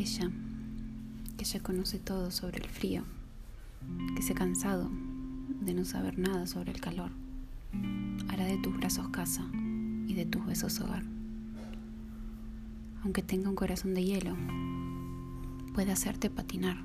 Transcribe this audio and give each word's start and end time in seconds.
ella, 0.00 0.30
que 1.36 1.44
ya 1.44 1.60
conoce 1.60 1.98
todo 1.98 2.30
sobre 2.30 2.58
el 2.58 2.68
frío, 2.68 3.04
que 4.16 4.22
se 4.22 4.32
ha 4.32 4.36
cansado 4.36 4.90
de 5.60 5.74
no 5.74 5.84
saber 5.84 6.18
nada 6.18 6.46
sobre 6.46 6.72
el 6.72 6.80
calor, 6.80 7.10
hará 8.28 8.44
de 8.46 8.56
tus 8.58 8.76
brazos 8.76 9.08
casa 9.08 9.44
y 10.06 10.14
de 10.14 10.24
tus 10.24 10.44
besos 10.46 10.80
hogar. 10.80 11.02
Aunque 13.02 13.22
tenga 13.22 13.48
un 13.50 13.56
corazón 13.56 13.94
de 13.94 14.04
hielo, 14.04 14.36
puede 15.74 15.92
hacerte 15.92 16.30
patinar 16.30 16.82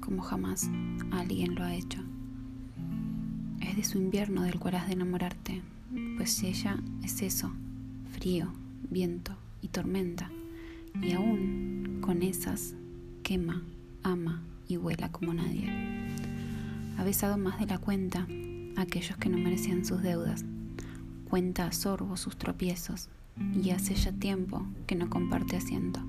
como 0.00 0.22
jamás 0.22 0.70
alguien 1.10 1.54
lo 1.54 1.64
ha 1.64 1.74
hecho. 1.74 2.02
Es 3.60 3.76
de 3.76 3.84
su 3.84 3.98
invierno 3.98 4.42
del 4.42 4.58
cual 4.58 4.76
has 4.76 4.86
de 4.86 4.92
enamorarte, 4.94 5.62
pues 6.16 6.42
ella 6.42 6.78
es 7.02 7.22
eso, 7.22 7.50
frío, 8.12 8.52
viento 8.90 9.36
y 9.62 9.68
tormenta, 9.68 10.30
y 11.02 11.12
aún 11.12 11.87
quema, 13.22 13.62
ama 14.02 14.42
y 14.66 14.76
vuela 14.76 15.10
como 15.12 15.34
nadie. 15.34 15.70
Ha 16.96 17.04
besado 17.04 17.38
más 17.38 17.60
de 17.60 17.66
la 17.66 17.78
cuenta 17.78 18.26
a 18.76 18.82
aquellos 18.82 19.16
que 19.18 19.28
no 19.28 19.38
merecían 19.38 19.84
sus 19.84 20.02
deudas, 20.02 20.44
cuenta 21.28 21.66
a 21.66 21.72
sorbo 21.72 22.16
sus 22.16 22.36
tropiezos, 22.36 23.08
y 23.62 23.70
hace 23.70 23.94
ya 23.94 24.10
tiempo 24.12 24.66
que 24.86 24.96
no 24.96 25.08
comparte 25.08 25.56
asiento, 25.56 26.00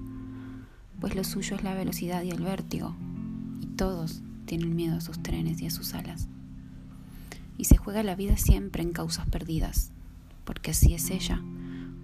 pues 1.00 1.16
lo 1.16 1.24
suyo 1.24 1.56
es 1.56 1.64
la 1.64 1.76
velocidad 1.76 2.24
y 2.24 2.32
el 2.32 2.42
vértigo, 2.42 2.96
y 3.62 3.68
todos 3.68 4.24
tienen 4.46 4.76
miedo 4.76 4.98
a 4.98 5.02
sus 5.02 5.22
trenes 5.22 5.62
y 5.62 5.68
a 5.68 5.72
sus 5.72 5.94
alas. 5.94 6.28
Y 7.58 7.66
se 7.66 7.78
juega 7.78 8.02
la 8.02 8.16
vida 8.16 8.36
siempre 8.38 8.82
en 8.82 8.94
causas 8.94 9.28
perdidas, 9.30 9.92
porque 10.44 10.72
así 10.72 10.96
es 10.96 11.12
ella, 11.12 11.42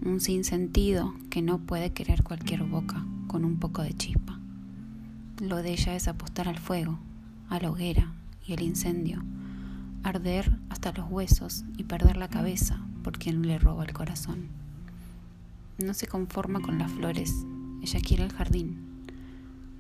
un 0.04 0.20
sinsentido 0.20 1.13
que 1.30 1.41
no 1.41 1.59
puede 1.59 1.91
querer 1.91 2.23
cualquier 2.23 2.63
boca 2.63 3.05
con 3.27 3.46
un 3.46 3.57
poco 3.60 3.82
de 3.82 3.93
chispa. 3.93 4.40
Lo 5.41 5.57
de 5.57 5.71
ella 5.71 5.96
es 5.96 6.07
apostar 6.07 6.48
al 6.48 6.60
fuego, 6.60 6.99
a 7.49 7.60
la 7.60 7.71
hoguera 7.71 8.13
y 8.46 8.54
el 8.54 8.62
incendio, 8.62 9.24
arder 10.04 10.57
hasta 10.70 10.91
los 10.91 11.10
huesos 11.10 11.65
y 11.77 11.84
perder 11.84 12.18
la 12.18 12.29
cabeza 12.29 12.79
por 13.04 13.18
quien 13.18 13.41
le 13.48 13.60
roba 13.60 13.84
el 13.84 13.93
corazón. 13.93 14.48
No 15.77 15.93
se 15.93 16.07
conforma 16.07 16.62
con 16.62 16.77
las 16.77 16.91
flores, 16.91 17.34
ella 17.82 17.99
quiere 17.99 18.24
el 18.24 18.34
jardín. 18.34 18.77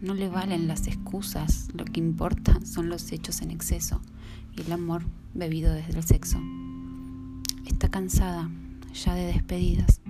No 0.01 0.13
le 0.13 0.29
valen 0.29 0.67
las 0.67 0.87
excusas, 0.87 1.69
lo 1.73 1.85
que 1.85 1.99
importa 1.99 2.59
son 2.65 2.89
los 2.89 3.11
hechos 3.11 3.41
en 3.41 3.51
exceso 3.51 4.01
y 4.55 4.61
el 4.61 4.71
amor 4.71 5.03
bebido 5.33 5.73
desde 5.73 5.97
el 5.97 6.03
sexo. 6.03 6.39
Está 7.65 7.89
cansada 7.89 8.49
ya 8.93 9.15
de 9.15 9.25
despedidas, 9.25 10.01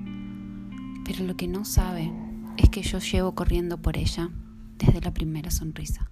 pero 1.06 1.24
lo 1.24 1.38
que 1.38 1.48
no 1.48 1.64
sabe 1.64 2.12
es 2.58 2.70
que 2.70 2.82
yo 2.82 3.00
llevo 3.00 3.36
corriendo 3.36 3.82
por 3.82 3.96
ella 3.96 4.30
desde 4.78 5.00
la 5.00 5.14
primera 5.14 5.52
sonrisa. 5.52 6.12